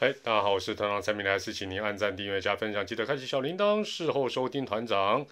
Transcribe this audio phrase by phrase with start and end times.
[0.00, 5.26] 嗨，大家好，我是团长蔡明来，是请您按赞、订阅、加分享，记得开启小铃铛，事后收听团长。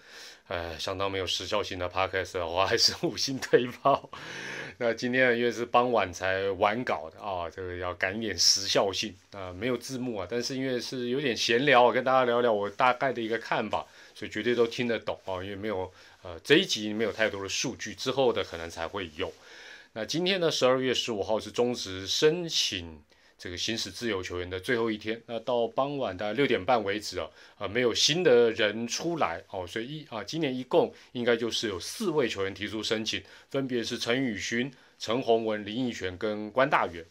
[0.49, 4.09] 哎，相当没有时效性的 podcast，我还是五星推爆。
[4.79, 15.89] 那今天因为是傍晚才完稿的啊，这个要赶点时效性啊，没有字幕啊，但是因为是有点闲聊，跟大家聊聊我大概的一个看法，所以绝对都听得懂啊，因为没有
[16.23, 19.31] 呃这一集没有太多的数据，之后的可能才会有。
[19.93, 23.01] 那今天呢，十二月十五号是中职申请。
[23.37, 37.05] 这个行使自由球员的最后一天，那到傍晚的六点半为止啊，啊没有新的人出来哦，所以一啊今年一共应该就是有四位球员提出申请，分别是陈宇勋、陈宏文、林奕璇跟关大远。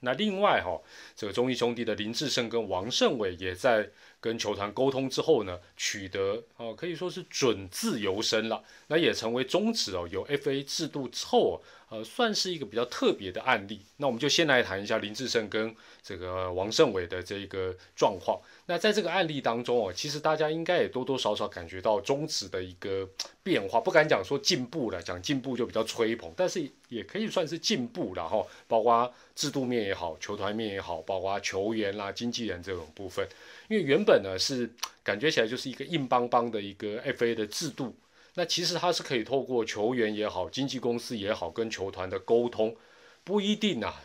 [0.00, 0.82] 那另外哈，
[1.16, 3.88] 这个中义兄弟的林志胜跟王胜伟也在
[4.24, 11.62] 跟球团沟通之后呢，取得哦可以说是准自由身了，那也成为中止哦有 FA 制度之后。
[11.90, 13.78] 呃，算是一个比较特别的案例。
[13.98, 18.40] 那我们就先来谈一下林志胜跟这个王胜伟的这个状况。
[18.66, 23.08] 那在这个案例当中哦，其实大家应该也多多少少感觉到中职的一个
[23.44, 28.44] 变化，不敢讲说进步了，讲进步就比较吹捧，但是也可以算是进步了哈。
[28.66, 33.24] 包括制度面也好，球团面也好，包括球员啦、经纪人这种部分，
[33.68, 34.70] 因为原本呢是
[35.02, 37.94] 感觉起来就是一个硬邦邦的一个 FA 的制度。
[38.34, 42.76] 那其实他是可以透过球员也好，经纪公司也好，跟球团的沟通，
[43.22, 44.02] 不一定啊，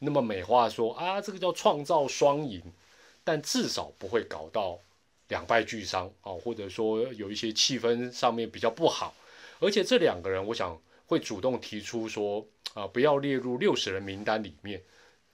[0.00, 2.62] 那么美化说啊，这个叫创造双赢，
[3.24, 4.78] 但至少不会搞到
[5.28, 9.14] 两败俱伤啊，或者说有一些气氛上面比较不好。
[9.58, 14.82] 而且这两个人，我想会主动提出说啊，不要列入六十人名单里面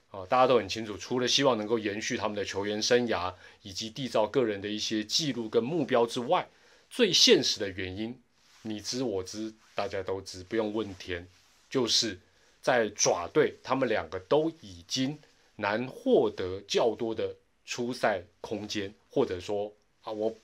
[0.09, 6.47] 啊，大家都很清楚，除了希望能够延续他们的球员生涯以及缔造个人的一些记录跟目标之外，
[6.89, 8.19] 最现实的原因。
[8.63, 11.27] 你知我知，大家都知，不用问天。
[11.69, 12.19] 就是
[12.61, 15.19] 在爪队，他们两个都已经
[15.57, 17.35] 难获得较多的
[17.65, 20.35] 出赛空间，或者说啊，我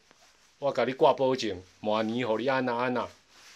[0.59, 3.09] 我给你挂波警，马尼和利安娜安娜，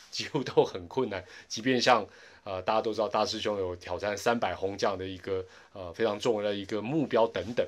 [0.09, 1.23] 几乎都很困难。
[1.47, 2.05] 即便像
[2.43, 7.67] 呃大家都知道，大师兄有挑战三百红这样的一个呃非常重要的一个目标等等，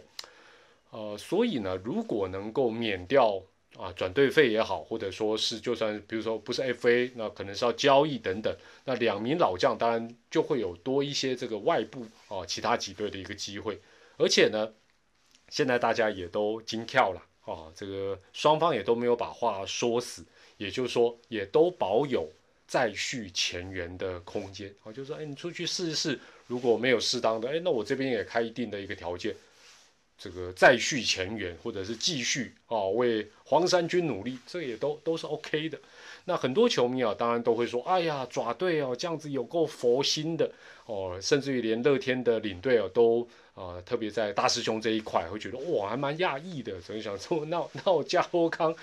[0.92, 3.42] 呃，所以呢，如果能够免掉。
[3.80, 8.54] 啊，转队费也好，或者说是就算比如说不是 FA，那可能是要交易等等。
[8.84, 13.80] 那两名老将当然就会有多一些这个外部啊其他几队的一个机会。
[14.18, 14.74] 而且呢，
[15.48, 20.26] 现在大家也都惊跳了啊，这个双方也都没有把话说死，
[20.58, 22.30] 也就是说也都保有
[22.72, 26.18] 再续前缘的空间哦，就说哎你出去试一试，
[26.48, 29.36] 如果没有适当的哎，那我这边也开一定的一个条件。
[30.18, 35.78] 这个再续前缘，或者是继续啊为黄山军努力，这也都都是 OK 的。
[36.24, 40.50] 那很多球迷啊，当然都会说：“哎呀，爪队哦，这样子有够佛心的
[40.86, 46.80] 哦。”甚至于连乐天的领队哦，都啊，特别在大师兄这一块，会觉得哇，还蛮讶异的。
[46.82, 48.76] 所以想说，那那我加波康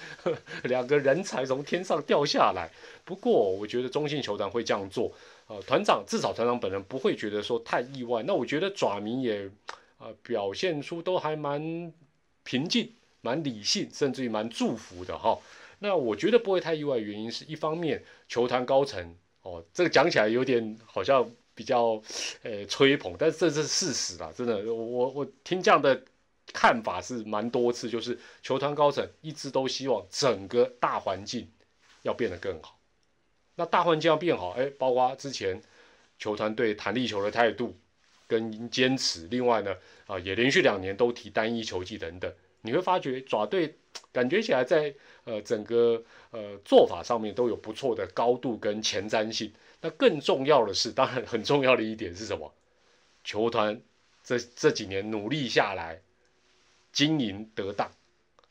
[0.65, 2.71] 两个人才从天上掉下来。
[3.05, 5.13] 不过，我觉得中信球团会这样做，
[5.47, 8.23] 呃，团长至少团长本人不会觉得说太意外。
[8.23, 9.51] 那我觉得爪迷也。
[9.99, 11.93] 啊，表现出都还蛮
[12.45, 12.89] 平静、
[13.21, 15.37] 蛮理性，甚至于蛮祝福的哈。
[15.81, 22.01] 那我觉得不会太意外，原因是一方面球团高层哦，这个讲起来有点好像比较
[22.45, 26.01] 呃吹捧，但是这是事实啦，真的，我我听这样的
[26.53, 31.51] 看法是蛮多次，就是球团高层一直都希望整个大环境
[32.03, 32.79] 要变得更好。
[33.57, 35.61] 那大环境要变好，哎，包括之前
[36.17, 37.77] 球团对弹力球的态度。
[38.31, 39.75] 跟坚持，另外呢，
[40.07, 42.31] 啊，也连续两年都提单一球技等等，
[42.61, 43.75] 你会发觉爪队
[44.13, 44.95] 感觉起来在
[45.25, 49.51] 呃整个呃做法上面都有不错的高度跟前瞻性。
[49.81, 52.53] 那更重要的是，当然很重要的一点是什么？
[53.25, 53.81] 球团
[54.25, 56.01] 这这几年努力下来，
[56.93, 57.91] 经营得当，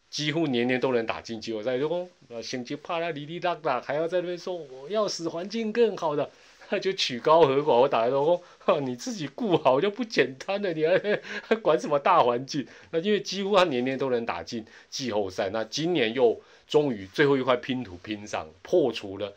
[0.09, 1.75] 几乎年年都能打进季后赛。
[1.75, 6.29] 如果呃心情怕他哩哩啦啦，还要在那边说我要使环境更好的。
[6.69, 8.41] 那 就曲高和寡，我打来说，
[8.81, 12.67] 你自己顾好就不简单了，你还 管什么大环境？
[12.91, 19.33] 那因为几乎他年年都能打进季后赛，那今年又终于最后一块拼图拼上，破除了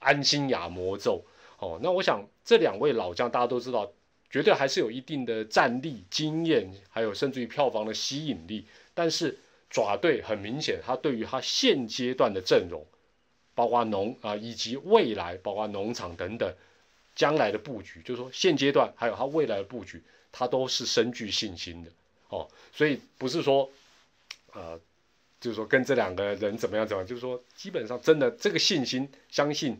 [0.00, 1.24] 安心亚魔咒。
[1.64, 3.90] 哦，那我想这两位老将大家都知道，
[4.28, 8.66] 绝对还是有一定的战力、经验，还有甚至于票房的吸引力。
[8.92, 9.38] 但是
[9.70, 12.84] 爪队很明显，他对于他现阶段的阵容。
[13.56, 16.52] 包括农啊，以及未来，包括农场等等，
[17.14, 20.02] 将来的布局，就是说现阶段还有他未来的布局，
[20.32, 21.90] 他都是深具信心的
[22.30, 22.48] 哦。
[22.72, 23.70] 所以不是说，
[24.52, 24.76] 呃，
[25.40, 29.78] 就是说跟这两个人怎么样怎么样，就是说基本上真的这个信心，相信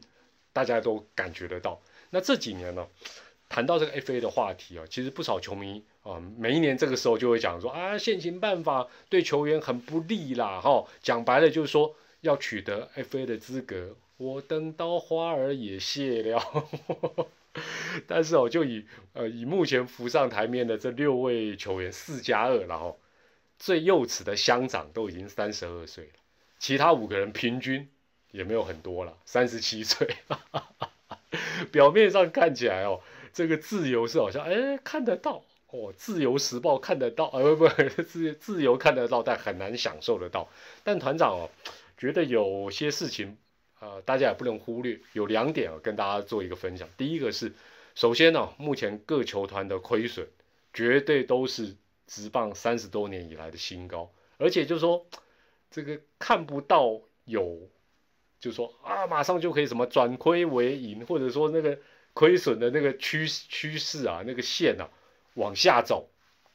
[0.55, 1.83] 大家都感觉得到。
[2.09, 2.87] 那这几年呢，
[3.51, 16.43] 谈到这个 FA 的话题啊，其实不少球迷啊，每一年这个时候就会讲说啊，现行办法对球员很不利啦，哈，讲白了就是说要取得 FA 的资格，我等到花儿也谢了。
[18.07, 22.99] 但是哦，就以呃以目前浮上台面的这六位球员四加二，然后
[23.59, 26.13] 最幼齿的乡长都已经三十二岁了，
[26.59, 27.89] 其他五个人平均
[28.35, 30.17] 也没有很多了，三十七岁。
[31.71, 33.01] 表面上看起来哦，
[33.33, 40.49] 这个自由是好像哎看得到哦，自由时报看得到， 呃不不自自由看得到，但很难享受得到。
[40.83, 41.51] 但团长哦，
[41.97, 43.37] 觉得有些事情。
[43.81, 46.89] 呃，大家也不能忽略，有两点啊，跟大家做一个分享。
[46.97, 47.53] 第一个是，
[47.95, 50.27] 首先呢，目前各球团的亏损
[50.73, 51.77] 绝对都是
[52.07, 55.05] 职棒三十多年以来的新高，而且就是说
[55.71, 57.59] 这个看不到有，
[58.45, 61.79] 就说啊，马上就可以什么转亏为盈，或者说那个
[62.13, 64.91] 亏损的那个趋趋势啊，那个线啊
[65.35, 66.09] 往下走，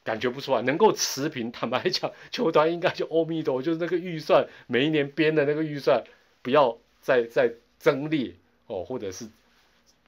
[0.04, 1.52] 感觉不出来，能够持平。
[1.52, 6.04] 坦白讲，球团应该就阿弥陀，就是那个预算每一年编的那个预算
[6.42, 6.78] 不要。
[7.02, 8.36] 再再增列
[8.68, 9.26] 哦，或者是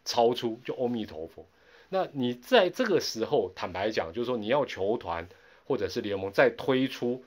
[0.04, 1.48] 超出，就阿弥陀佛。
[1.88, 5.26] 那你在这个时候，坦白讲，就是说你要球团
[5.66, 7.24] 或者是联盟再推出，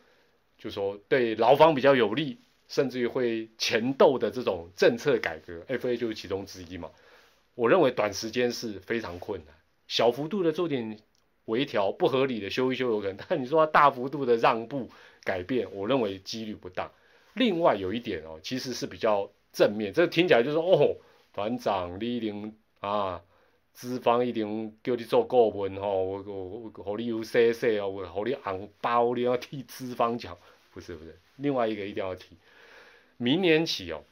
[0.59, 2.37] 就说对劳方比较有利，
[2.69, 6.91] 甚至于会前斗的这种政策改革，FA 就是其中之一嘛。
[7.55, 9.55] 我认为短时间是非常困难，
[9.87, 10.99] 小幅度的做点
[11.45, 14.91] 微调，不合理的修一修有可能， 但你说大幅度的让步
[15.23, 16.91] 改变，我认为几率不大。
[17.35, 19.31] 另外有一点哦，其实是比较。
[19.57, 20.97] 正面，这听起来就是哦，
[21.33, 23.23] 团长你一定啊，
[23.73, 30.37] 资方一定叫你做顾问吼，我我我，好你有 C C 哦，我好你红包你要替资方讲，
[30.75, 32.37] 不是不是，另外一个一定要提，
[33.17, 34.03] 明年起哦，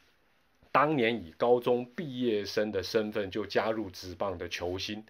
[0.71, 5.05] 当年以高中毕业生的身份就加入职棒的球星，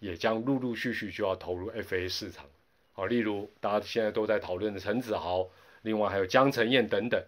[0.00, 2.46] 也将陆陆续续就要投入 F A 市场，
[2.92, 5.48] 好，例如大家现在都在讨论的陈子豪，
[5.82, 7.24] 另外还有江承燕等等。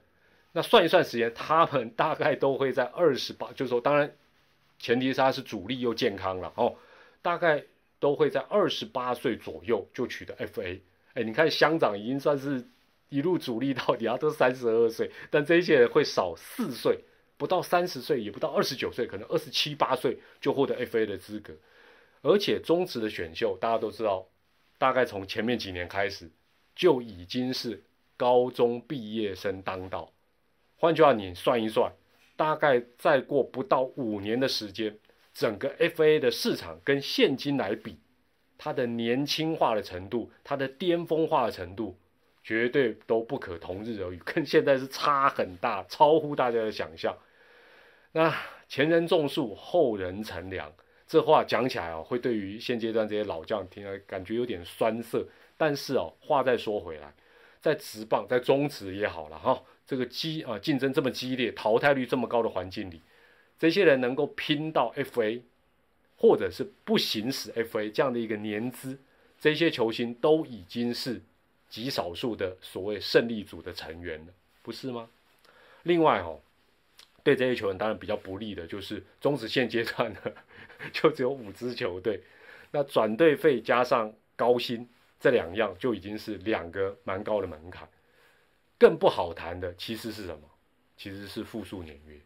[0.51, 4.13] 那算一算时间，他们大概都会在二十八，就是说，当然，
[4.81, 6.75] 前提是他是主力又健康了哦，
[7.23, 7.63] 大概
[8.01, 10.81] 都会在二十八岁左右就取得 FA。
[11.15, 12.67] 哎，你看乡长已经算是
[13.09, 17.01] 一路主力到底，他都三十二岁，但这些人会少四岁，
[17.37, 21.55] 不到三十岁，也不到二十九岁，可能二十七八岁就获得 FA 的资格。
[22.23, 24.27] 而且中职的选秀，大家都知道，
[24.77, 26.31] 大概从前面几年开始
[26.75, 27.83] 就已经是
[28.17, 30.13] 高中毕业生当道。
[30.77, 31.93] 换句话，你算一算，
[32.37, 34.99] 大概再过不到五年的时间，
[35.33, 37.99] 整个 FA 的市场跟现今来比，
[38.59, 41.97] 它的年轻化的程度，它的巅峰化的程度，
[42.49, 47.15] 绝对都不可同日而语，跟现在是差很大，超乎大家的想象。
[48.13, 48.35] 那
[48.71, 50.73] 前人种树，后人乘凉，
[51.07, 55.27] 这话讲起来哦，会对于现阶段这些老将听了感觉有点酸涩。
[55.59, 57.13] 但是哦，话再说回来，
[57.61, 59.63] 在直棒，在中职也好了哈。
[59.87, 63.03] 这个激啊竞争这么激烈，淘汰率这么高的环境里，
[63.59, 65.43] 这些人能够拼到 FA，
[66.17, 68.99] 或者是不行使 FA 这样的一个年资，
[69.39, 71.21] 这些球星都已经是
[71.69, 74.27] 极少数的所谓胜利组的成员，
[74.63, 75.09] 不是吗？
[75.83, 76.41] 另外哦，
[77.23, 80.21] 对这些球员当然比较不利的就是中止现阶段呢，
[80.93, 82.23] 就只有五支球队，
[82.71, 84.89] 那转队费加上高薪
[85.21, 87.89] 这两样就已经是两个蛮高的门槛。
[88.79, 90.43] 更不好谈的其实是什么？
[90.97, 92.17] 其实是复数年约。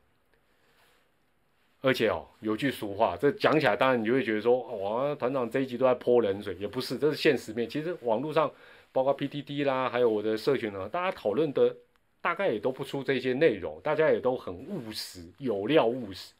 [1.80, 7.68] 而且哦，有句俗话，这讲起来当然你就会觉得说，哇，团长这一集都在泼冷水，也不是，这是现实面。
[7.68, 8.48] 其实网络上，
[8.92, 11.74] 包括 PTT 啦，还有我的社群呢，大家讨论的
[12.20, 16.34] 大概也都不出这些内容，大家也都很务实，有料务实。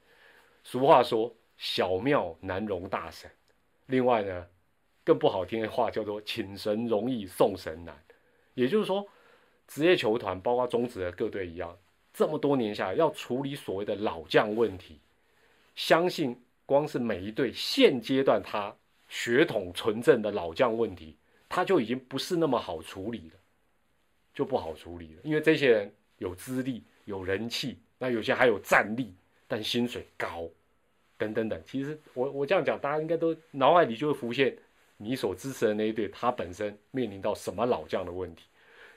[0.63, 3.31] 俗话说，小庙难容大神。
[3.87, 4.47] 另外呢，
[5.03, 7.97] 更不好听的话叫做请神容易送神难，
[8.55, 9.07] 也就是说。
[9.69, 11.75] 职业球团，包括中职的各队一样，
[12.13, 15.01] 这么多年下来，要处理所谓的老将问题，
[15.75, 18.77] 相信光是每一队现阶段他
[19.09, 21.17] 血统纯正的老将问题，
[21.55, 23.39] 他就已经不是那么好处理了，
[24.33, 25.21] 就不好处理了。
[25.23, 29.13] 因为这些人有资历、有人气，那有些还有战力，
[29.47, 30.49] 但薪水高，
[31.19, 31.63] 等等等。
[31.67, 34.57] 其实我我这样讲，大家应该都脑海里就会浮现
[34.97, 38.47] 你所支持的那一队，他本身面临到什么老将的问题。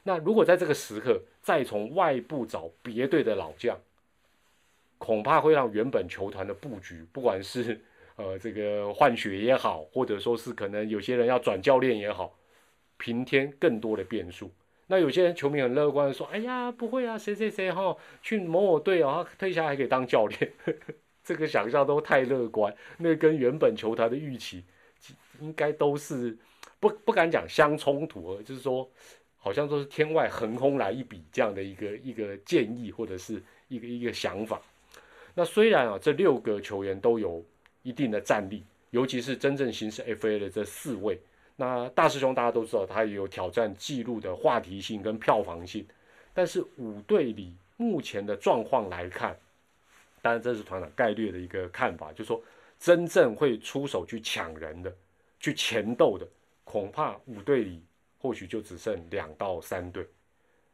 [0.03, 3.77] 那如果在这个时刻再从外部找别队的老将，
[4.97, 7.81] 恐怕会让原本球团的布局，不管是
[8.15, 12.33] 呃这个换血也好，或者说是可能有些人要转教练也好，
[12.97, 14.51] 平添更多的变数。
[14.87, 20.51] 那有些人球迷很乐观说：“哎呀，不会啊，谁谁谁哈去某某队啊，退下还可以当教练。
[21.25, 24.63] ”这个想象都太乐观，那跟原本球团的预期
[25.39, 26.37] 应该都是
[26.79, 28.87] 不不敢讲相冲突，就是说
[29.39, 34.61] 好像都是天外横空来一笔这样的一个一个建议或者是一个一个想法。
[35.33, 37.43] 那虽然啊，这六个球员都有
[37.81, 41.19] 一定的战力，尤其是真正行使 FA 的这四位，
[41.55, 45.85] 那大师兄大家都知道，他也有挑战纪录的话题性跟票房性。
[46.33, 49.37] 但是五队里目前的状况来看，
[50.21, 52.41] 当然这是团长概率的一个看法，就是说
[52.77, 54.93] 真正会出手去抢人的、
[55.39, 56.27] 去前斗的，
[56.63, 57.81] 恐怕五队里
[58.19, 60.05] 或许就只剩两到三队。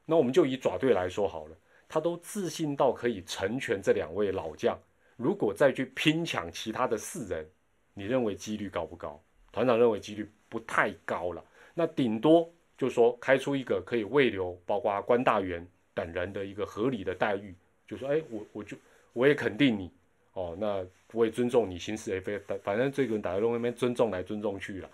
[0.05, 1.55] 那我们就以爪队来说好了。
[1.87, 4.79] 他都自信到可以成全这两位老将，
[5.17, 7.45] 如果再去拼抢其他的四人，
[7.93, 9.21] 你认为几率高不高？
[9.51, 11.41] 团长认为几率不太高了。
[11.73, 17.55] 那顶多就是说开出一个可以未留，包括关大元等人的一个合理的待遇，
[17.87, 18.75] 就说哎，我我就
[19.13, 19.89] 我也肯定你
[20.33, 24.89] 哦，那我也尊重你行使 FA，反正这个人打在那边尊重来尊重去了。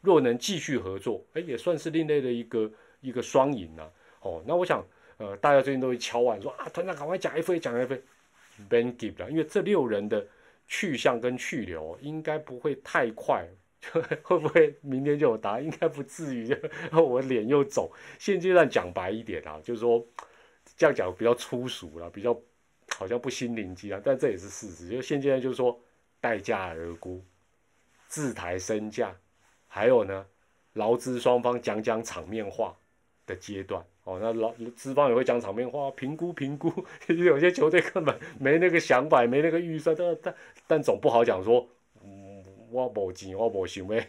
[0.00, 3.90] 若能继续合作，哎，也算是另类的一个一个双赢啊。
[4.22, 4.82] 哦，那我想。
[5.16, 10.26] 呃，大家最近都会敲碗说啊，团长赶快讲 FA，讲 FA，Ben give 了，因为这六人的
[10.66, 13.46] 去向跟去留应该不会太快，
[14.22, 15.64] 会不会明天就有答案？
[15.64, 16.56] 应该不至于，
[16.92, 17.90] 我脸又肿。
[18.18, 20.04] 现阶段讲白一点啊，就是说
[20.76, 22.38] 这样讲比较粗俗了，比较
[22.96, 24.88] 好像不心灵鸡汤，但这也是事实。
[24.88, 25.78] 就现阶段就是说
[26.20, 27.22] 待价而沽，
[28.08, 29.14] 自抬身价，
[29.68, 30.26] 还有呢，
[30.74, 32.76] 劳资双方讲讲场面话
[33.26, 33.84] 的阶段。
[34.04, 36.70] 哦，那老资方也会讲场面话，评估评估，
[37.08, 40.34] 有些球队根本没那个想法，没那个预算，但但
[40.66, 41.66] 但总不好讲说，
[42.74, 44.02] 我无钱，我无想要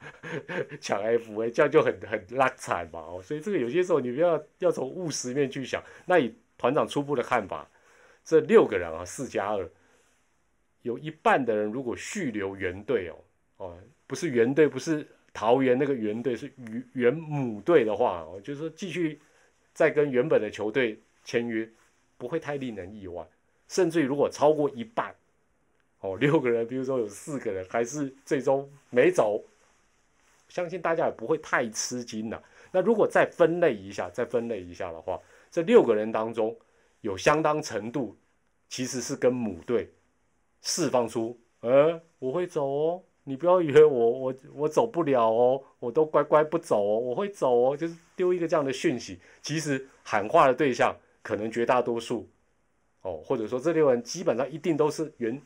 [0.80, 3.00] 抢 F A，这样就很很拉惨嘛。
[3.00, 5.82] 哦，所以这个有些时候你不要要从务实面去想。
[6.06, 7.68] 那以团长初步的看法，
[8.24, 9.68] 这六个人啊，四加二，
[10.82, 13.16] 有一半的人如果续留原队哦，
[13.58, 19.20] 哦，不是原队，不是桃园那个原队，是原原母队的话，哦，就是说继续。
[19.76, 21.68] 再跟原本的球队签约，
[22.16, 23.22] 不会太令人意外。
[23.68, 25.14] 甚至于如果超过一半，
[26.06, 29.42] 哦，六个人，比如说有四个人还是最终没走，
[30.48, 32.42] 相信大家也不会太吃惊了。
[32.70, 35.20] 那如果再分类一下，再分类一下的话，
[35.50, 36.56] 这六个人当中
[37.00, 38.16] 有相当程度
[38.68, 39.90] 其实是跟母队
[40.62, 43.02] 释放出，呃，我会走哦。
[43.28, 49.18] 你不要以为我我我走不了哦，我都乖乖不走哦，我会走哦，就是丢一个这样的讯息。
[49.42, 52.28] 其实喊话的对象可能绝大多数，
[53.02, 55.42] 哦，或者说这六人基本上一定都是原，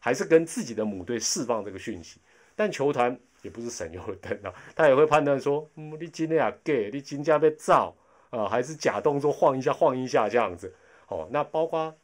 [0.00, 2.18] 还是跟自己的母队释放这个讯息。
[2.56, 7.94] 但球团也不是省油的灯啊，他也会判断说，嗯，你今天啊 gay，你今天被造
[8.30, 10.74] 啊，还是假动作晃一下晃一下这样子。
[11.06, 11.94] 哦，那包括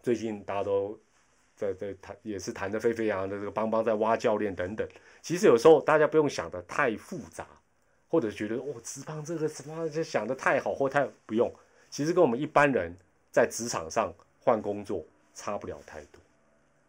[0.00, 0.96] 最近大家都。
[1.58, 4.86] 在在谈也是谈得沸沸扬扬的这个邦邦在挖教练等等，
[5.22, 7.46] 其实有时候大家不用想的太复杂，
[8.10, 11.50] 或者觉得哦职棒这个什么就想的太好或太不用，
[11.88, 12.94] 其实跟我们一般人
[13.32, 16.20] 在职场上换工作差不了太多。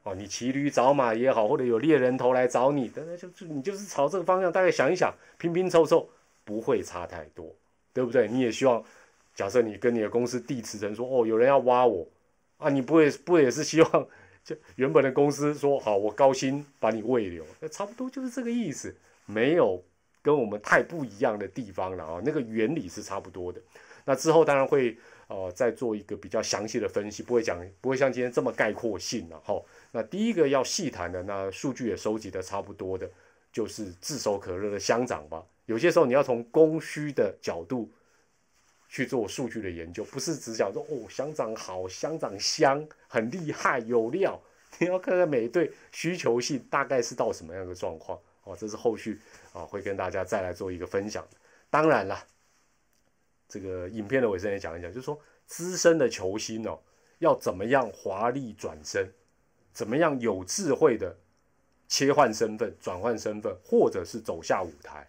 [0.08, 6.08] 哦，你骑驴找马也好，或者有猎人头来找你，等等就就你就是朝这个方向大概想一想，拼拼凑凑
[6.46, 7.54] 不会差太多，
[7.94, 8.28] 对不对？
[8.28, 8.82] 你也希望
[9.36, 12.08] 假设你跟你的公司递辞呈说哦有人要挖我
[12.58, 14.08] 啊，你不会不也是希望？
[14.46, 18.96] 就原本的公司说好，我高薪把你喂留，那差不多就是这个意思，
[19.26, 19.84] 没有
[20.22, 22.22] 跟我们太不一样的地方了啊。
[22.24, 23.60] 那个原理是差不多的。
[24.06, 24.98] 那之后当然会
[25.28, 29.62] 呃再做一个比较详细的分析，不会讲不会像今天这么概括性了哈。
[29.92, 33.10] 那第一个要细谈的，那数据也收集的差不多的，
[33.52, 35.44] 就是炙手可热的乡长吧。
[35.66, 37.90] 有些时候你要从供需的角度。
[38.90, 44.42] 去做数据的研究，不是只讲说哦，乡长好，乡长香，很厉害，有料。
[44.80, 49.20] 你要看看每队需求性大概是到什么样的状况哦，这是后续
[49.52, 51.28] 啊会跟大家再来做一个分享
[51.70, 52.18] 当然了，
[53.48, 56.80] 这个影片的尾声也讲一讲，就是说资深的球星哦，
[57.20, 59.10] 要怎么样华丽转身，
[59.72, 61.16] 怎么样有智慧的
[61.88, 65.08] 切换身份、转换身份，或者是走下舞台。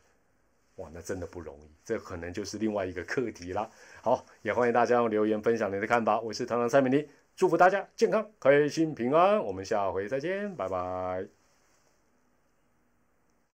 [0.76, 3.68] 哇，那真的不容易，这可能就是另外一个课题啦。
[4.00, 6.21] 好，也欢迎大家留言分享你的看法。
[6.21, 9.42] 我是唐唐蔡美丽，祝福大家健康、开心、平安。
[9.42, 11.38] 我们下回再见，拜拜。